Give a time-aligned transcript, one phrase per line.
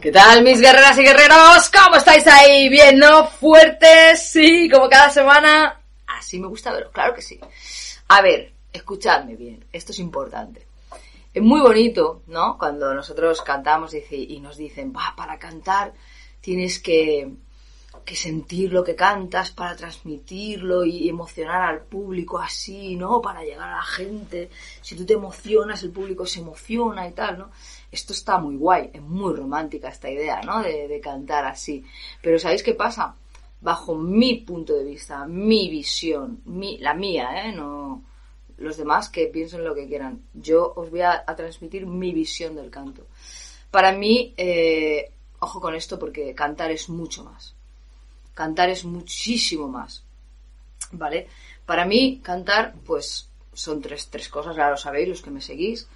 [0.00, 1.70] ¿Qué tal mis guerreras y guerreros?
[1.70, 2.70] ¿Cómo estáis ahí?
[2.70, 3.26] ¿Bien, no?
[3.26, 4.30] ¿Fuertes?
[4.30, 5.78] Sí, como cada semana.
[6.06, 7.38] Así me gusta verlo, claro que sí.
[8.08, 10.66] A ver, escuchadme bien, esto es importante.
[11.34, 12.56] Es muy bonito, ¿no?
[12.56, 15.92] Cuando nosotros cantamos y nos dicen, va, para cantar
[16.40, 17.30] tienes que,
[18.04, 23.20] que sentir lo que cantas para transmitirlo y emocionar al público así, ¿no?
[23.20, 24.50] Para llegar a la gente.
[24.82, 27.50] Si tú te emocionas, el público se emociona y tal, ¿no?
[27.90, 30.62] Esto está muy guay, es muy romántica esta idea, ¿no?
[30.62, 31.84] De, de cantar así.
[32.22, 33.14] Pero ¿sabéis qué pasa?
[33.62, 37.52] bajo mi punto de vista, mi visión, mi, la mía, ¿eh?
[37.52, 38.02] No
[38.60, 40.22] los demás que piensen lo que quieran.
[40.34, 43.06] Yo os voy a, transmitir mi visión del canto.
[43.70, 47.56] Para mí, eh, ojo con esto porque cantar es mucho más.
[48.40, 50.02] Cantar es muchísimo más.
[50.92, 51.28] ¿Vale?
[51.66, 55.86] Para mí, cantar, pues son tres, tres cosas, ya lo sabéis, los que me seguís.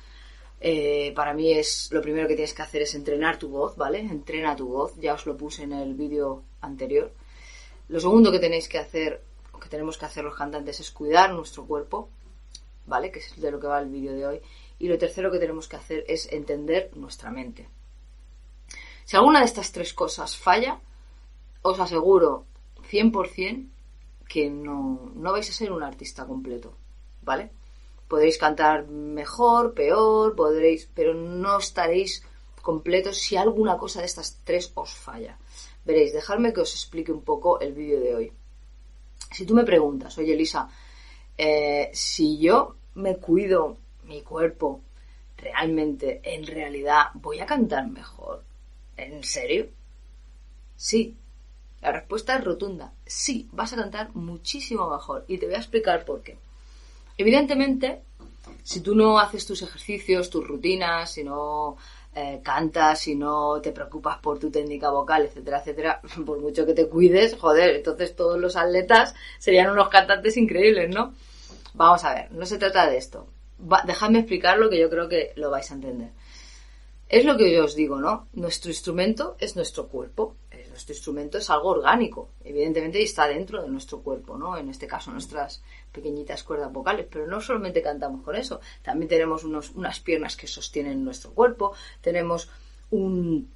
[0.61, 4.01] Eh, para mí es lo primero que tienes que hacer es entrenar tu voz, ¿vale?
[4.01, 7.15] Entrena tu voz, ya os lo puse en el vídeo anterior.
[7.89, 11.33] Lo segundo que tenéis que hacer, o que tenemos que hacer los cantantes, es cuidar
[11.33, 12.11] nuestro cuerpo,
[12.85, 13.11] ¿vale?
[13.11, 14.41] Que es de lo que va el vídeo de hoy.
[14.79, 17.67] Y lo tercero que tenemos que hacer es entender nuestra mente.
[19.07, 20.79] Si alguna de estas tres cosas falla,
[21.65, 22.45] os aseguro
[22.93, 23.73] 100%
[24.29, 26.77] que no, no vais a ser un artista completo,
[27.23, 27.51] ¿vale?
[28.07, 32.23] Podréis cantar mejor, peor, podréis, pero no estaréis
[32.61, 35.39] completos si alguna cosa de estas tres os falla.
[35.85, 38.33] Veréis, dejadme que os explique un poco el vídeo de hoy.
[39.33, 40.69] Si tú me preguntas, oye Elisa,
[41.37, 44.83] eh, si yo me cuido mi cuerpo
[45.37, 48.45] realmente, en realidad, ¿voy a cantar mejor?
[48.97, 49.69] ¿En serio?
[50.77, 51.17] Sí.
[51.85, 52.95] La respuesta es rotunda.
[53.05, 55.27] Sí, vas a cantar muchísimo mejor.
[55.29, 56.39] Y te voy a explicar por qué.
[57.19, 58.01] Evidentemente,
[58.63, 61.77] si tú no haces tus ejercicios, tus rutinas, si no
[62.15, 66.73] eh, cantas y no te preocupas por tu técnica vocal, etcétera, etcétera, por mucho que
[66.73, 71.13] te cuides, joder, entonces todos los atletas serían unos cantantes increíbles, ¿no?
[71.75, 73.27] Vamos a ver, no se trata de esto.
[73.85, 76.13] dejadme explicarlo que yo creo que lo vais a entender.
[77.11, 78.27] Es lo que yo os digo, ¿no?
[78.33, 80.35] Nuestro instrumento es nuestro cuerpo.
[80.75, 84.59] Nuestro instrumento es algo orgánico, evidentemente, y está dentro de nuestro cuerpo, ¿no?
[84.59, 85.63] En este caso, nuestras
[85.93, 87.07] pequeñitas cuerdas vocales.
[87.09, 91.75] Pero no solamente cantamos con eso, también tenemos unos, unas piernas que sostienen nuestro cuerpo,
[92.01, 92.51] tenemos
[92.91, 93.53] un,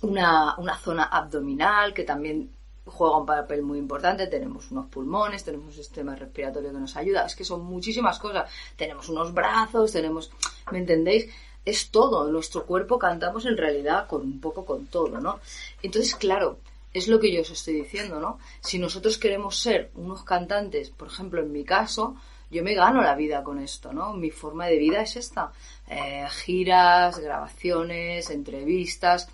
[0.00, 2.50] una, una zona abdominal que también
[2.86, 7.26] juega un papel muy importante, tenemos unos pulmones, tenemos un sistema respiratorio que nos ayuda,
[7.26, 10.30] es que son muchísimas cosas, tenemos unos brazos, tenemos,
[10.72, 11.28] ¿me entendéis?
[11.66, 12.30] Es todo.
[12.30, 15.40] Nuestro cuerpo cantamos en realidad con un poco con todo, ¿no?
[15.82, 16.58] Entonces, claro,
[16.94, 18.38] es lo que yo os estoy diciendo, ¿no?
[18.60, 22.16] Si nosotros queremos ser unos cantantes, por ejemplo, en mi caso,
[22.50, 24.14] yo me gano la vida con esto, ¿no?
[24.14, 25.52] Mi forma de vida es esta.
[25.88, 29.28] Eh, giras, grabaciones, entrevistas.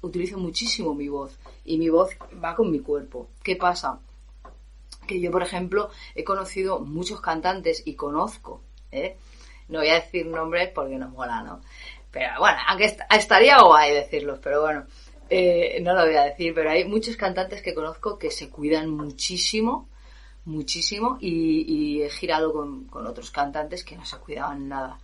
[0.00, 2.10] Utilizo muchísimo mi voz y mi voz
[2.42, 3.28] va con mi cuerpo.
[3.42, 4.00] ¿Qué pasa?
[5.06, 9.16] Que yo, por ejemplo, he conocido muchos cantantes y conozco, ¿eh?
[9.68, 11.60] No voy a decir nombres porque no mola, ¿no?
[12.10, 14.86] Pero bueno, aunque estaría guay decirlos, pero bueno,
[15.28, 18.90] eh, no lo voy a decir, pero hay muchos cantantes que conozco que se cuidan
[18.90, 19.88] muchísimo,
[20.44, 24.98] muchísimo, y, he girado con, con, otros cantantes que no se cuidaban nada.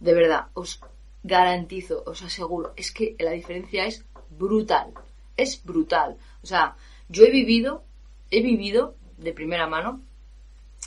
[0.00, 0.80] De verdad, os
[1.22, 4.92] garantizo, os aseguro, es que la diferencia es brutal,
[5.36, 6.16] es brutal.
[6.42, 6.76] O sea,
[7.08, 7.84] yo he vivido,
[8.30, 10.02] he vivido de primera mano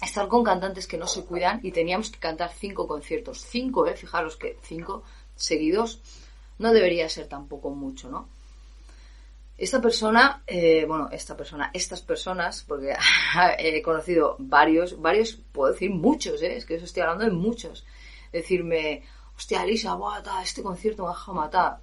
[0.06, 3.46] estar con cantantes que no se cuidan y teníamos que cantar cinco conciertos.
[3.46, 3.96] Cinco, ¿eh?
[3.96, 5.04] Fijaros que cinco
[5.36, 6.02] seguidos
[6.60, 8.30] no debería ser tampoco mucho, ¿no?
[9.56, 12.96] Esta persona, eh, bueno, esta persona, estas personas, porque
[13.60, 16.58] he conocido varios, varios, puedo decir muchos, ¿eh?
[16.58, 17.86] es que eso estoy hablando de muchos.
[18.32, 19.04] Decirme,
[19.38, 21.78] hostia, Lisa, guata, este concierto me ha matar.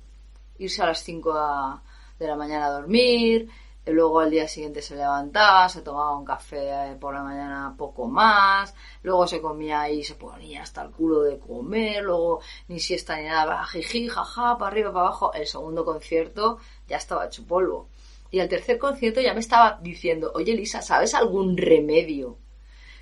[0.58, 1.80] Irse a las 5
[2.18, 3.48] de la mañana a dormir,
[3.92, 8.74] luego al día siguiente se levantaba, se tomaba un café por la mañana poco más,
[9.02, 13.24] luego se comía y se ponía hasta el culo de comer, luego ni siesta ni
[13.28, 15.32] nada, jiji, jaja, para arriba, para abajo.
[15.32, 16.58] El segundo concierto
[16.88, 17.88] ya estaba hecho polvo.
[18.30, 22.38] Y el tercer concierto ya me estaba diciendo, oye Lisa, ¿sabes algún remedio?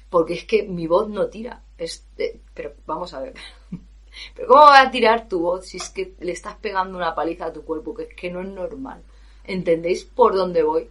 [0.09, 1.63] Porque es que mi voz no tira.
[1.77, 3.35] Este, pero vamos a ver.
[4.35, 7.47] Pero ¿cómo va a tirar tu voz si es que le estás pegando una paliza
[7.47, 7.95] a tu cuerpo?
[7.95, 9.03] Que es que no es normal.
[9.49, 10.89] ¿Entendéis por dónde voy?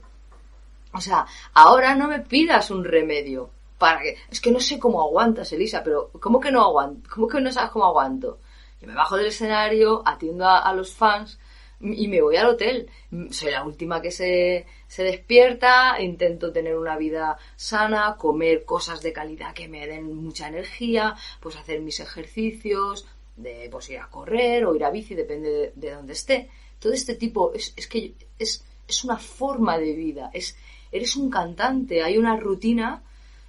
[0.91, 4.17] O sea, ahora no me pidas un remedio para que...
[4.31, 7.07] Es que no sé cómo aguantas, Elisa, pero ¿cómo que no aguanto?
[7.13, 8.39] ¿Cómo que no sabes cómo aguanto?
[8.81, 11.39] Yo me bajo del escenario, atiendo a, los fans
[11.79, 12.89] y me voy al hotel.
[13.29, 19.13] Soy la última que se, se, despierta, intento tener una vida sana, comer cosas de
[19.13, 24.65] calidad que me den mucha energía, pues hacer mis ejercicios, de pues ir a correr
[24.65, 26.49] o ir a bici, depende de, de dónde esté.
[26.79, 30.55] Todo este tipo es, es que es, es una forma de vida, es,
[30.91, 33.03] eres un cantante, hay una rutina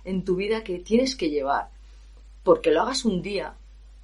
[0.04, 1.68] en tu vida que tienes que llevar.
[2.42, 3.54] Porque lo hagas un día,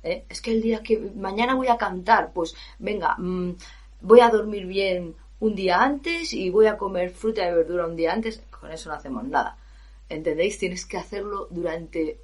[0.02, 0.24] ¿eh?
[0.28, 3.56] es que el día que mañana voy a cantar, pues venga, mm,
[4.02, 7.96] voy a dormir bien un día antes y voy a comer fruta y verdura un
[7.96, 9.56] día antes, con eso no hacemos nada.
[10.08, 10.58] ¿Entendéis?
[10.58, 12.18] Tienes que hacerlo durante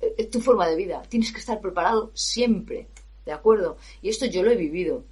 [0.00, 1.02] es tu forma de vida.
[1.08, 2.88] Tienes que estar preparado siempre.
[3.24, 3.76] ¿De acuerdo?
[4.02, 5.04] Y esto yo lo he vivido.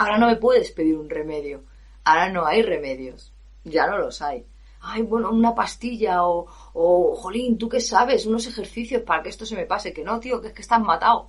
[0.00, 1.62] Ahora no me puedes pedir un remedio.
[2.04, 3.34] Ahora no hay remedios.
[3.64, 4.46] Ya no los hay.
[4.80, 8.24] Ay, bueno, una pastilla o, o, jolín, ¿tú qué sabes?
[8.24, 9.92] Unos ejercicios para que esto se me pase.
[9.92, 11.28] Que no, tío, que es que estás matado.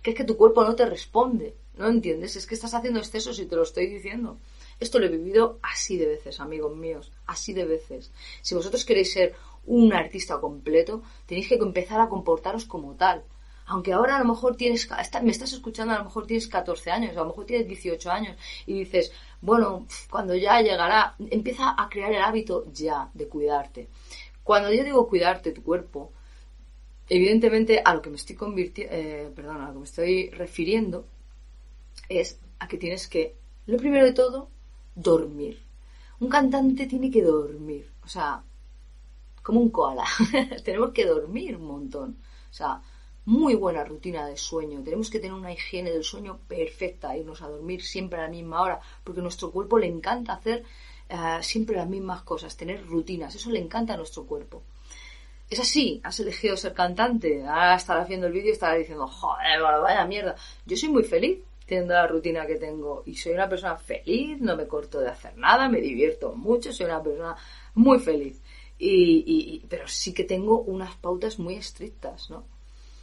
[0.00, 1.56] Que es que tu cuerpo no te responde.
[1.76, 2.36] ¿No entiendes?
[2.36, 4.38] Es que estás haciendo excesos y te lo estoy diciendo.
[4.78, 7.10] Esto lo he vivido así de veces, amigos míos.
[7.26, 8.12] Así de veces.
[8.40, 9.34] Si vosotros queréis ser
[9.66, 13.24] un artista completo, tenéis que empezar a comportaros como tal
[13.72, 14.86] aunque ahora a lo mejor tienes,
[15.22, 18.36] me estás escuchando, a lo mejor tienes 14 años, a lo mejor tienes 18 años
[18.66, 19.10] y dices,
[19.40, 23.88] bueno, cuando ya llegará, empieza a crear el hábito ya de cuidarte.
[24.44, 26.12] Cuando yo digo cuidarte tu cuerpo,
[27.08, 28.36] evidentemente a lo que me estoy
[28.76, 31.06] eh, perdón, a lo que me estoy refiriendo
[32.10, 34.50] es a que tienes que, lo primero de todo,
[34.94, 35.62] dormir.
[36.20, 38.42] Un cantante tiene que dormir, o sea,
[39.42, 40.04] como un koala.
[40.62, 42.18] Tenemos que dormir un montón.
[42.50, 42.82] O sea,
[43.24, 44.82] muy buena rutina de sueño.
[44.82, 48.62] Tenemos que tener una higiene del sueño perfecta, irnos a dormir siempre a la misma
[48.62, 50.64] hora, porque a nuestro cuerpo le encanta hacer
[51.08, 53.34] eh, siempre las mismas cosas, tener rutinas.
[53.34, 54.62] Eso le encanta a nuestro cuerpo.
[55.48, 59.60] Es así, has elegido ser cantante, ahora estarás viendo el vídeo y estarás diciendo, joder,
[59.60, 60.34] vaya mierda.
[60.64, 64.56] Yo soy muy feliz teniendo la rutina que tengo y soy una persona feliz, no
[64.56, 67.36] me corto de hacer nada, me divierto mucho, soy una persona
[67.74, 68.40] muy feliz.
[68.78, 72.44] Y, pero sí que tengo unas pautas muy estrictas, ¿no?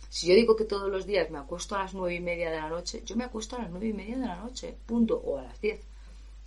[0.10, 2.58] Si yo digo que todos los días me acuesto a las nueve y media de
[2.58, 5.38] la noche, yo me acuesto a las nueve y media de la noche, punto, o
[5.38, 5.82] a las diez.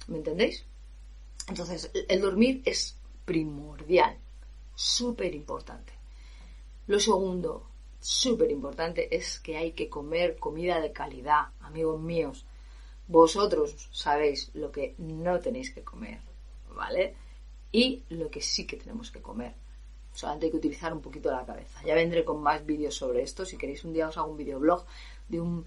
[0.08, 0.64] ¿Me entendéis?
[1.48, 4.18] Entonces, el dormir es primordial,
[4.74, 5.92] súper importante.
[6.88, 7.68] Lo segundo,
[8.00, 12.44] súper importante, es que hay que comer comida de calidad, amigos míos.
[13.06, 16.20] Vosotros sabéis lo que no tenéis que comer,
[16.74, 17.14] ¿vale?
[17.70, 19.54] Y lo que sí que tenemos que comer.
[20.12, 21.82] Solamente hay que utilizar un poquito la cabeza.
[21.84, 23.44] Ya vendré con más vídeos sobre esto.
[23.44, 24.84] Si queréis un día os hago un videoblog
[25.28, 25.64] de un,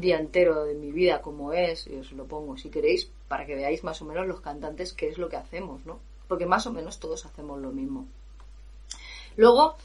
[0.00, 3.54] día entero de mi vida como es y os lo pongo si queréis para que
[3.54, 6.00] veáis más o menos los cantantes qué es lo que hacemos, ¿no?
[6.26, 8.06] Porque más o menos todos hacemos lo mismo.
[9.36, 9.76] Luego,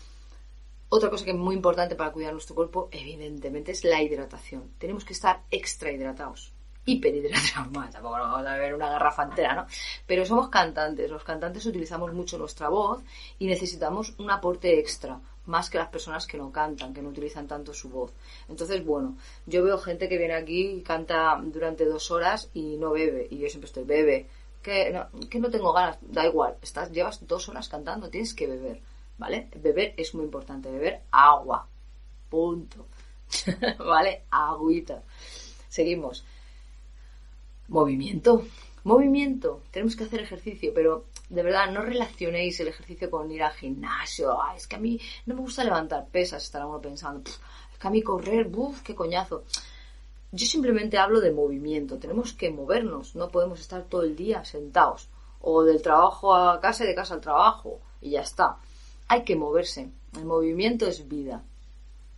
[0.89, 4.71] otra cosa que es muy importante para cuidar nuestro cuerpo, evidentemente, es la hidratación.
[4.79, 6.51] Tenemos que estar extra hidratados
[6.85, 9.67] hiperhidratados, tampoco vamos a ver una garrafa entera, ¿no?
[10.05, 13.01] Pero somos cantantes, los cantantes utilizamos mucho nuestra voz
[13.39, 17.47] y necesitamos un aporte extra, más que las personas que no cantan, que no utilizan
[17.47, 18.13] tanto su voz.
[18.47, 22.91] Entonces, bueno, yo veo gente que viene aquí y canta durante dos horas y no
[22.91, 24.27] bebe, y yo siempre estoy, bebe,
[24.61, 28.47] que no, que no tengo ganas, da igual, estás, llevas dos horas cantando, tienes que
[28.47, 28.81] beber,
[29.17, 29.49] ¿vale?
[29.55, 31.67] Beber es muy importante, beber agua,
[32.29, 32.87] punto,
[33.79, 34.23] ¿vale?
[34.29, 35.03] Agüita.
[35.67, 36.25] Seguimos.
[37.71, 38.43] Movimiento.
[38.83, 39.61] Movimiento.
[39.71, 44.37] Tenemos que hacer ejercicio, pero de verdad no relacionéis el ejercicio con ir al gimnasio.
[44.57, 47.31] es que a mí no me gusta levantar pesas, estará uno pensando.
[47.71, 49.45] Es que a mí correr, buf, qué coñazo.
[50.33, 51.97] Yo simplemente hablo de movimiento.
[51.97, 53.15] Tenemos que movernos.
[53.15, 55.07] No podemos estar todo el día sentados.
[55.39, 57.79] O del trabajo a casa y de casa al trabajo.
[58.01, 58.57] Y ya está.
[59.07, 59.89] Hay que moverse.
[60.17, 61.41] El movimiento es vida.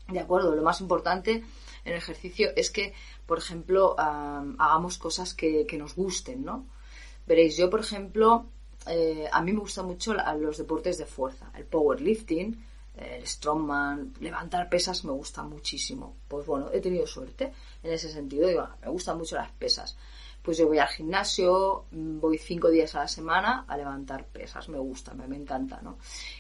[0.07, 1.43] De acuerdo, lo más importante
[1.85, 2.93] en ejercicio es que
[3.25, 6.65] por ejemplo, hagamos cosas que, nos gusten, ¿no?
[7.25, 8.45] Veréis, yo, por ejemplo,
[8.85, 12.65] eh, a mí me gustan mucho los deportes de fuerza, el powerlifting,
[12.97, 16.17] el strongman, levantar pesas me gusta muchísimo.
[16.27, 19.97] Pues bueno, he tenido suerte en ese sentido, digo, me gustan mucho las pesas
[20.43, 24.67] pues yo voy al gimnasio, mm, voy cinco días a la semana a levantar pesas,
[24.67, 25.97] me gusta, me, encanta, ¿no?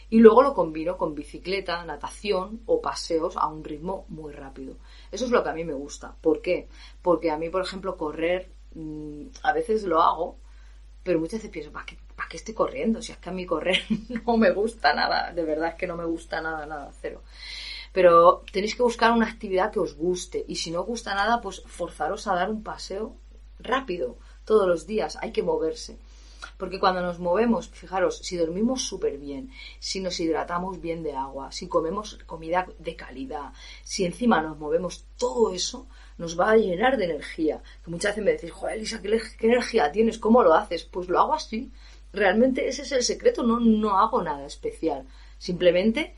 [0.09, 4.75] Y luego lo combino con bicicleta, natación o paseos a un ritmo muy rápido.
[5.09, 6.15] Eso es lo que a mí me gusta.
[6.19, 6.67] ¿Por qué?
[7.01, 10.37] Porque a mí, por ejemplo, correr, mm, a veces lo hago,
[11.01, 13.01] pero muchas veces pienso, ¿para qué, ¿para qué estoy corriendo?
[13.01, 13.79] Si es que a mí correr
[14.25, 17.23] no me gusta nada, de verdad es que no me gusta nada, nada, cero.
[17.93, 21.39] Pero tenéis que buscar una actividad que os guste y si no os gusta nada,
[21.39, 23.15] pues forzaros a dar un paseo
[23.63, 25.17] rápido todos los días.
[25.21, 25.97] Hay que moverse.
[26.57, 31.51] Porque cuando nos movemos, fijaros, si dormimos súper bien, si nos hidratamos bien de agua,
[31.51, 33.53] si comemos comida de calidad,
[33.83, 37.61] si encima nos movemos, todo eso nos va a llenar de energía.
[37.83, 40.19] Que muchas veces me decís, joder, Elisa, ¿qué, ¿qué, energía tienes?
[40.19, 40.83] ¿Cómo lo haces?
[40.83, 41.71] Pues lo hago así.
[42.11, 45.07] Realmente ese es el secreto, no, no hago nada especial.
[45.37, 46.15] Simplemente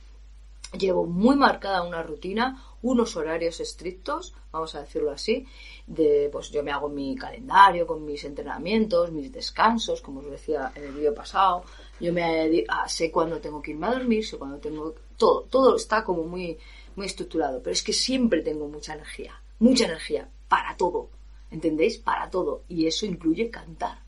[0.77, 5.45] llevo muy marcada una rutina, unos horarios estrictos, vamos a decirlo así,
[5.87, 10.71] de pues yo me hago mi calendario con mis entrenamientos, mis descansos, como os decía
[10.75, 11.63] en el vídeo pasado,
[11.99, 15.75] yo me ah, sé cuándo tengo que irme a dormir, sé cuándo tengo todo, todo
[15.75, 16.57] está como muy
[16.95, 21.09] muy estructurado, pero es que siempre tengo mucha energía, mucha energía para todo,
[21.51, 21.97] ¿entendéis?
[21.97, 23.99] Para todo y eso incluye cantar.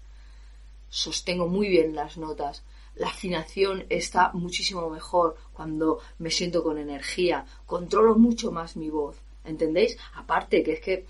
[0.90, 2.64] Sostengo muy bien las notas,
[3.00, 9.18] la afinación está muchísimo mejor cuando me siento con energía, controlo mucho más mi voz,
[9.44, 9.98] ¿entendéis?
[10.16, 11.06] Aparte que es que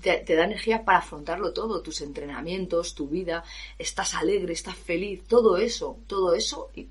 [0.00, 3.44] te, da energía para afrontarlo todo, tus entrenamientos, tu vida,
[3.78, 6.88] estás alegre, estás feliz, todo eso, todo eso, y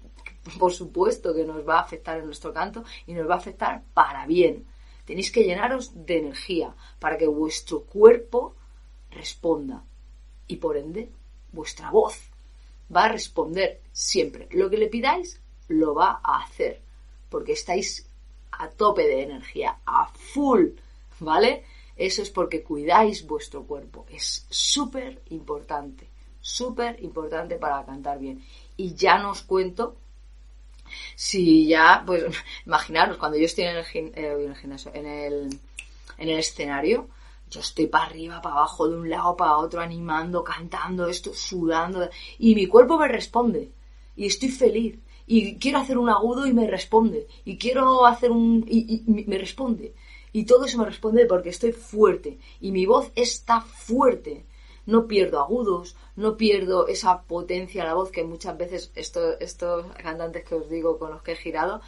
[0.58, 3.84] por supuesto que nos va a afectar en nuestro canto y nos va a afectar
[3.94, 4.66] para bien.
[5.06, 8.56] Tenéis que llenaros de energía para que vuestro cuerpo
[9.12, 9.84] responda
[10.48, 11.12] y por ende
[11.52, 12.31] vuestra voz
[12.96, 14.48] va a responder siempre.
[14.52, 16.82] Lo que le pidáis, lo va a hacer.
[17.30, 18.08] Porque estáis
[18.52, 20.68] a tope de energía, a full,
[21.20, 21.64] ¿vale?
[21.96, 24.06] Eso es porque cuidáis vuestro cuerpo.
[24.10, 26.10] Es súper importante,
[26.42, 28.44] súper importante para cantar bien.
[28.78, 29.98] Y ya no os cuento
[31.16, 32.26] si ya, pues
[32.66, 34.54] imaginaros, cuando yo estoy en el, eh,
[34.94, 35.60] en el,
[36.18, 37.10] en el escenario,
[37.52, 42.10] yo estoy para arriba, para abajo, de un lado para otro, animando, cantando esto, sudando,
[42.40, 43.72] y mi cuerpo me responde,
[44.16, 48.66] y estoy feliz, y quiero hacer un agudo y me responde, y quiero hacer un...
[48.68, 49.94] y, me responde,
[50.32, 54.46] y todo eso me responde porque estoy fuerte, y mi voz está fuerte,
[54.86, 60.46] no pierdo agudos, no pierdo esa potencia en la voz que muchas veces estos cantantes
[60.46, 61.82] que os digo con los que he girado,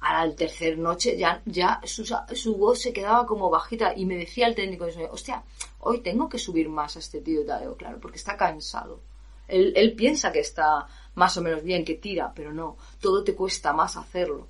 [0.00, 4.46] a la tercera noche ya, ya su, voz se quedaba como bajita y me decía
[4.46, 5.42] el técnico de sonido, hostia,
[5.80, 9.00] hoy tengo que subir más a este tío de Tadeo, claro, porque está cansado.
[9.48, 13.34] Él, él, piensa que está más o menos bien, que tira, pero no, todo te
[13.34, 14.48] cuesta más hacerlo.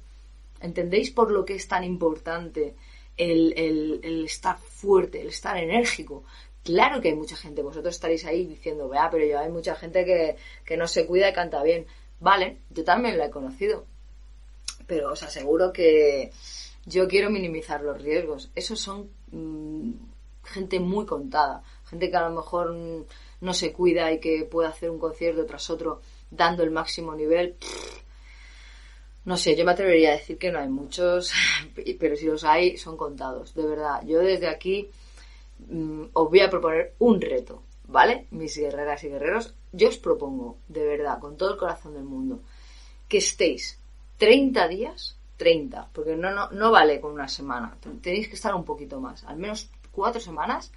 [0.61, 2.75] ¿Entendéis por lo que es tan importante
[3.17, 6.25] el, el, estar fuerte, el estar enérgico?
[6.65, 10.05] Claro que hay mucha gente, vosotros estaréis ahí diciendo, vea, pero yo hay mucha gente
[10.05, 11.87] que, que no se cuida y canta bien.
[12.19, 13.87] Vale, yo también la he conocido,
[14.87, 16.33] pero os aseguro que
[16.87, 18.51] yo quiero minimizar los riesgos.
[18.55, 19.93] Esos son mm,
[20.45, 23.05] gente muy contada, gente que a lo mejor mm,
[23.41, 26.01] no se cuida y que puede hacer un concierto tras otro
[26.31, 27.57] dando el máximo nivel.
[29.25, 31.33] no sé, yo me atrevería a decir que no hay muchos,
[31.99, 34.03] pero si los hay, son contados, de verdad.
[34.07, 34.89] Yo desde aquí
[35.59, 38.27] mm, os voy a proponer un reto, ¿vale?
[38.31, 42.41] Mis guerreras y guerreros, yo os propongo, de verdad, con todo el corazón del mundo,
[43.09, 43.79] que estéis
[44.19, 48.65] 30 días, 30, porque no, no, no vale con una semana, tenéis que estar un
[48.65, 50.73] poquito más, al menos cuatro semanas,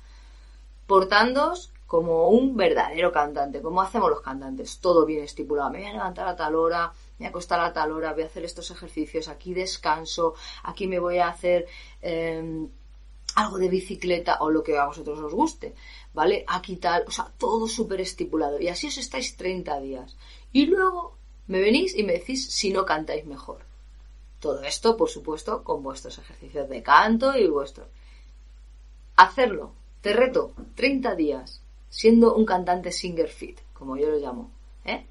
[0.87, 5.93] portándoos como un verdadero cantante, como hacemos los cantantes, todo bien estipulado, me voy a
[5.93, 8.69] levantar a tal hora, me voy a acostar a tal hora, voy a hacer estos
[8.71, 11.67] ejercicios, aquí descanso, aquí me voy a hacer
[12.01, 12.69] em,
[13.35, 15.73] algo de bicicleta o lo que a vosotros os guste,
[16.13, 16.43] ¿vale?
[16.47, 18.59] Aquí tal, o sea, todo súper estipulado.
[18.59, 20.17] Y así os estáis 30 días.
[20.51, 21.18] Y luego
[21.49, 23.57] me venís y me decís si no cantáis mejor.
[24.39, 27.87] Todo esto, por supuesto, con vuestros ejercicios de canto y vuestro.
[29.15, 29.71] Hacerlo.
[30.01, 34.51] Te reto 30 días siendo un cantante singer fit, como yo lo llamo.
[34.85, 35.03] ¿Eh?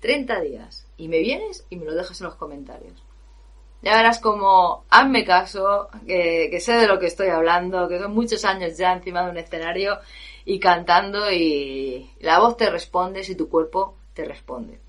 [0.00, 0.84] 30 días.
[0.96, 3.00] Y me vienes y me lo dejas en los comentarios.
[3.80, 8.12] Ya verás como, hazme caso, que, que sé de lo que estoy hablando, que son
[8.12, 10.00] muchos años ya encima de un escenario
[10.44, 14.80] y cantando y la voz te responde si tu cuerpo te responde.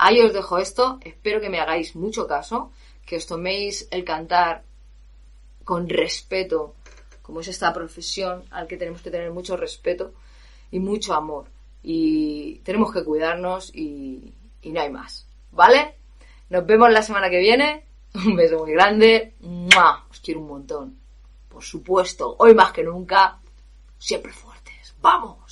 [0.00, 2.70] Ahí os dejo esto, espero que me hagáis mucho caso,
[3.04, 4.62] que os toméis el cantar
[5.64, 6.76] con respeto,
[7.20, 10.14] como es esta profesión al que tenemos que tener mucho respeto
[10.70, 11.50] y mucho amor.
[11.82, 15.26] Y tenemos que cuidarnos y, no hay más.
[15.50, 15.96] ¿Vale?
[16.48, 17.84] Nos vemos la semana que viene.
[18.14, 19.34] Un beso muy grande.
[20.10, 20.98] Os quiero un montón.
[21.48, 23.40] Por supuesto, hoy más que nunca,
[23.98, 24.94] siempre fuertes.
[25.00, 25.47] ¡Vamos!